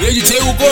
E 0.00 0.12
DJ 0.12 0.40
Hugo, 0.40 0.64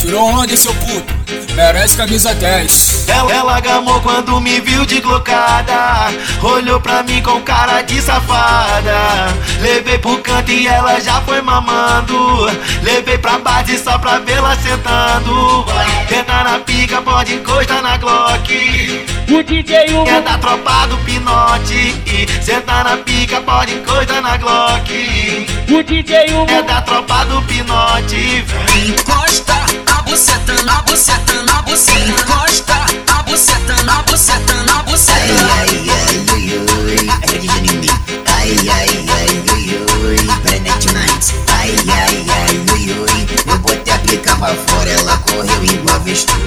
tirou 0.00 0.24
onda 0.28 0.56
seu 0.56 0.72
puto, 0.74 1.15
merece 1.54 1.96
camisa 1.96 2.34
10. 2.34 3.08
Ela, 3.08 3.32
ela 3.32 3.60
gamou 3.60 4.00
quando 4.00 4.40
me 4.40 4.60
viu 4.60 4.84
de 4.84 5.00
glocada 5.00 6.12
Olhou 6.42 6.80
pra 6.80 7.02
mim 7.02 7.22
com 7.22 7.40
cara 7.42 7.82
de 7.82 8.00
safada. 8.00 9.34
Levei 9.60 9.98
pro 9.98 10.18
canto 10.18 10.50
e 10.50 10.66
ela 10.66 11.00
já 11.00 11.20
foi 11.22 11.40
mamando. 11.40 12.46
Levei 12.82 13.18
pra 13.18 13.38
base 13.38 13.78
só 13.78 13.98
pra 13.98 14.18
vê-la 14.18 14.54
sentando. 14.56 15.64
Tenta 16.08 16.44
na 16.44 16.58
pica, 16.60 17.00
pode 17.02 17.34
encostar 17.34 17.82
na 17.82 17.96
Glock. 17.96 19.06
O 19.28 19.42
DJ 19.42 19.94
Hugo. 19.94 20.08
É 20.08 20.20
da 20.20 20.38
tropa 20.38 20.86
do 20.86 20.96
pinote? 20.98 21.94
Senta 22.42 22.84
na 22.84 22.96
pica, 22.98 23.40
pode 23.40 23.74
encostar 23.74 24.22
na 24.22 24.36
Glock. 24.36 25.46
O 25.68 25.82
DJ 25.82 26.34
Hugo. 26.34 26.50
É 26.50 26.62
da 26.62 26.80
tropa 26.82 27.24
do 27.24 27.42
pinote? 27.42 28.44
Vem. 28.46 28.88
Encosta. 28.88 29.54
a 29.90 29.95
buceta 30.16 30.62
na 30.64 30.80
buceta 30.80 31.42
na 31.42 31.60
buceta. 31.60 32.08
Encosta 32.08 32.86
a 33.12 33.22
buceta 33.24 33.82
na 33.84 34.02
buceta 34.02 34.54
na 34.64 34.82
buceta. 34.82 35.44
Ai, 35.58 35.90
ai, 35.90 36.26
ui, 36.32 36.56
ui, 36.56 37.10
acredita 37.10 37.58
em 37.58 37.78
mim. 37.80 37.88
Ai, 38.24 38.56
ai, 38.70 39.06
ai, 39.10 39.44
ui, 39.52 39.76
ui, 39.76 40.16
Planet 40.42 40.86
Minds. 40.86 41.34
Ai, 41.58 41.76
ai, 41.90 42.26
ai, 42.30 42.56
ui, 42.72 42.92
ui, 42.92 43.26
eu 43.46 43.58
botei 43.58 43.92
a 43.92 43.98
pica 43.98 44.34
pra 44.36 44.54
fora, 44.54 44.90
ela 44.90 45.18
correu 45.18 45.64
igual 45.64 45.96
avestruz. 45.96 46.40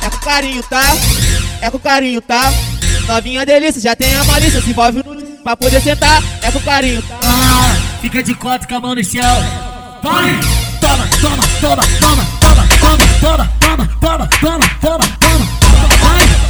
É 0.00 0.10
com 0.10 0.18
carinho, 0.18 0.62
tá? 0.62 0.96
É 1.60 1.70
com 1.70 1.78
carinho, 1.80 2.20
tá? 2.20 2.52
Novinha 3.08 3.44
delícia, 3.44 3.80
já 3.80 3.96
tem 3.96 4.14
a 4.14 4.22
malícia, 4.22 4.62
se 4.62 4.70
envolve 4.70 5.02
no 5.04 5.40
pra 5.42 5.56
poder 5.56 5.82
sentar. 5.82 6.22
É 6.40 6.52
com 6.52 6.60
carinho, 6.60 7.02
tá? 7.02 7.18
Ah, 7.24 7.76
fica 8.00 8.22
de 8.22 8.36
quatro 8.36 8.68
com 8.68 8.76
a 8.76 8.80
mão 8.80 8.94
no 8.94 9.02
chão. 9.02 9.20
Vai! 10.04 10.69
Toma, 10.80 11.06
toma, 11.20 11.42
toma, 11.60 11.82
toma, 12.00 12.24
toma, 12.40 12.66
toma, 12.80 13.06
toma, 13.20 13.46
toma, 13.60 13.86
toma, 14.00 14.26
toma, 14.40 14.66
toma, 14.80 15.06
toma. 15.20 15.46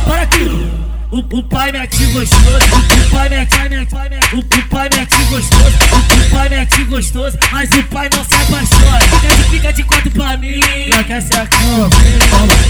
Para 0.06 0.22
aqui. 0.22 0.80
O, 1.12 1.42
pai 1.42 1.72
mete 1.72 2.06
gostoso, 2.06 2.46
o, 2.46 3.10
pai 3.10 3.28
mete, 3.28 3.56
o, 3.56 4.68
pai 4.68 4.88
mete 4.94 5.24
gostoso, 5.24 5.77
o, 5.92 6.30
pai 6.30 6.48
mete 6.48 6.84
gostoso, 6.84 7.36
mas 7.50 7.68
o 7.72 7.82
pai 7.84 8.08
não 8.14 8.24
se 8.24 8.34
apaixona. 8.34 9.00
Fica 9.00 9.34
de, 9.34 9.44
fica 9.50 9.72
de 9.72 9.82
quatro 9.82 10.10
pra 10.12 10.36
mim, 10.36 10.60
já 10.88 11.02
quer 11.02 11.20
ser 11.20 11.36
a 11.36 11.46
cama. 11.48 11.90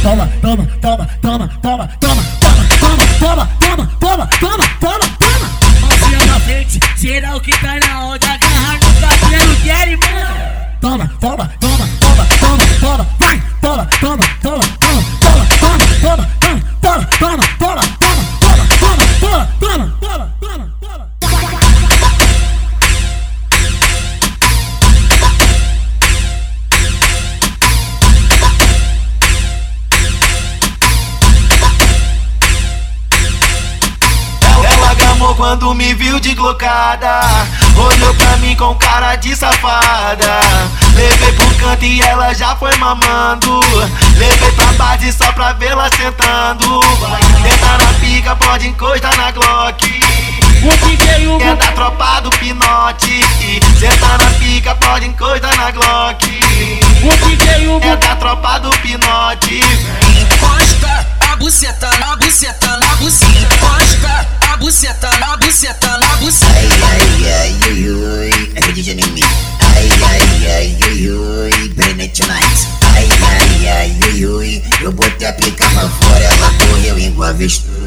Toma, 0.00 0.26
toma, 0.40 0.66
toma, 0.80 1.06
toma, 1.20 1.48
toma, 1.60 1.88
toma, 2.00 2.24
toma, 2.40 2.66
toma, 2.80 3.06
toma, 3.20 3.46
toma, 3.60 3.86
toma, 4.00 4.26
toma, 4.40 4.66
toma, 4.80 5.06
toma. 5.18 5.50
Mãozinha 5.82 6.26
na 6.26 6.40
frente, 6.40 6.80
geral 6.96 7.40
que 7.40 7.50
tá 7.52 7.78
na 7.86 8.06
onda, 8.06 8.29
toma, 19.60 19.94
toma, 20.00 20.34
toma, 20.40 20.74
toma. 20.80 21.10
Ela 34.62 34.94
gamou 34.94 35.34
quando 35.34 35.74
me 35.74 35.94
viu 35.94 36.18
de 36.18 36.34
glocada 36.34 37.20
Olhou 37.76 38.14
pra 38.14 38.36
mim 38.38 38.54
com 38.56 38.74
cara 38.74 39.16
de 39.16 39.34
safada. 39.34 40.40
Levei 40.94 41.32
pro 41.32 41.54
canto 41.54 41.84
e 41.84 42.02
ela 42.02 42.34
já 42.34 42.54
foi 42.56 42.76
mamando. 42.76 43.60
Levei 44.16 44.52
pra 44.52 44.66
base 44.74 45.10
só 45.12 45.32
pra 45.32 45.54
vê-la 45.54 45.88
sentando. 45.90 46.80
Tenta 47.42 47.69
pode 48.50 48.66
encostar 48.66 49.16
na 49.16 49.30
Glock 49.30 49.86
O 50.64 50.88
DJ 50.88 51.28
Hugo 51.28 51.40
É 51.40 51.54
da 51.54 51.70
tropa 51.70 52.20
do 52.20 52.30
pinote 52.30 53.20
Senta 53.78 54.18
na 54.18 54.30
pica, 54.40 54.74
pode 54.74 55.06
encostar 55.06 55.56
na 55.56 55.70
Glock 55.70 56.26
O 57.04 57.28
DJ 57.28 57.68
Hugo 57.68 57.84
É 57.84 57.96
da 57.96 58.16
tropa 58.16 58.58
do 58.58 58.70
pinote 58.78 59.60
Encosta 60.20 61.06
a 61.20 61.36
buceta 61.36 61.90
na 61.98 62.16
buceta 62.16 62.76
na 62.78 62.96
buceta. 62.96 63.30
Encosta 63.38 64.28
a 64.52 64.56
buceta 64.56 65.10
na 65.18 65.36
buceta 65.36 65.98
na 65.98 66.16
buceta. 66.16 66.52
Ai, 66.52 66.68
ai, 66.82 67.32
ai, 67.32 67.70
ui, 67.70 67.88
ui, 67.88 68.52
acredita 68.58 68.90
em 68.90 69.12
mim. 69.12 69.22
Ai, 69.76 69.88
ai, 70.10 70.46
ai, 70.52 70.78
ui, 70.82 71.08
ui, 71.08 71.68
Planet 71.68 72.18
Minds. 72.18 72.68
Ai, 72.94 73.08
ai, 73.22 73.68
ai, 73.68 74.00
ui, 74.10 74.26
ui, 74.26 74.64
eu 74.80 74.90
botei 74.90 75.28
a 75.28 75.32
pica 75.34 75.68
pra 75.68 75.88
fora, 75.88 76.24
ela 76.24 76.50
correu 76.58 76.98
igual 76.98 77.30
avestruz. 77.30 77.79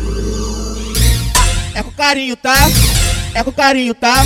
É 2.03 2.05
carinho, 2.05 2.35
tá? 2.35 2.53
É 3.33 3.43
com 3.45 3.51
carinho, 3.53 3.95
tá? 3.95 4.25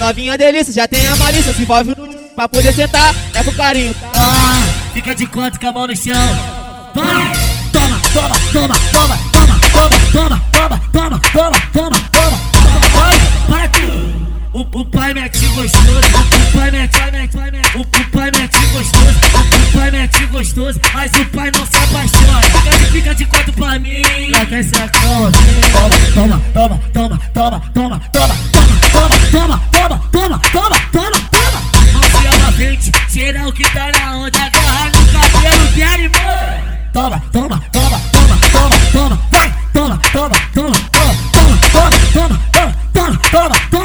Novinha 0.00 0.36
delícia, 0.36 0.72
já 0.72 0.88
tem 0.88 1.06
a 1.06 1.14
malícia, 1.14 1.54
se 1.54 1.62
envolve 1.62 1.94
no 1.96 2.08
pra 2.34 2.48
poder 2.48 2.74
sentar. 2.74 3.14
É 3.32 3.44
com 3.44 3.52
carinho, 3.52 3.94
tá? 3.94 4.10
Ah, 4.16 4.60
fica 4.92 5.14
de 5.14 5.28
quatro 5.28 5.60
com 5.60 5.68
a 5.68 5.72
mão 5.72 5.86
no 5.86 5.96
chão. 5.96 6.12
Toma, 6.92 7.32
toma, 7.72 8.00
toma, 8.12 8.34
toma, 8.52 8.74
toma, 8.92 9.18
toma, 9.32 10.00
toma, 10.12 10.42
toma, 10.52 10.80
toma, 10.92 11.20
toma, 11.32 11.60
toma, 11.72 11.90
toma. 12.10 12.36
Aqui 12.36 12.51
o 14.74 14.84
pai 14.86 15.12
mete 15.12 15.46
gostoso, 15.48 15.82
o 15.86 16.58
pai 16.58 16.70
mete, 16.70 16.98
pai 16.98 17.10
mete, 17.10 17.36
pai 17.36 17.50
mete, 17.50 17.76
o 17.76 17.84
pai 18.10 18.30
mete 18.34 18.58
gostoso, 18.72 19.18
o 19.68 19.78
pai 19.78 19.90
mete 19.90 20.26
gostoso, 20.26 20.80
mas 20.94 21.12
o 21.12 21.26
pai 21.26 21.50
não 21.54 21.66
se 21.66 21.76
apaixona. 21.76 22.40
Fica, 22.40 22.86
fica 22.88 23.14
de 23.14 23.24
quatro 23.26 23.52
pra 23.52 23.78
mim, 23.78 24.02
não 24.30 24.46
quer 24.46 24.64
ser 24.64 24.90
Toma, 24.90 25.32
Toma, 26.14 26.40
toma, 26.54 26.80
toma, 26.92 27.20
toma, 27.34 27.60
toma, 27.74 28.00
toma, 28.12 28.34
toma, 28.52 28.78
toma, 28.92 29.18
toma, 29.30 29.62
toma, 29.70 29.98
toma, 30.10 30.38
toma, 30.38 30.78
toma, 30.92 31.10
toma. 31.30 31.62
Mãozinha 31.92 32.52
frente, 32.52 32.92
o 33.46 33.52
que 33.52 33.64
tá 33.64 33.90
na 33.92 34.16
onda, 34.16 34.38
agarra 34.38 34.90
no 34.90 35.06
cabelo 35.12 35.68
de 35.74 35.82
animal. 35.82 36.22
Toma, 36.92 37.22
toma, 37.30 37.62
toma, 37.72 38.00
toma, 38.12 38.38
toma, 38.52 38.78
toma, 38.92 39.18
toma, 39.32 39.58
toma, 39.72 39.98
toma, 40.12 40.36
toma, 40.52 40.76
toma, 40.92 41.56
toma, 41.72 41.98
toma, 42.12 42.38
toma, 42.92 43.18
toma, 43.30 43.56
toma. 43.70 43.81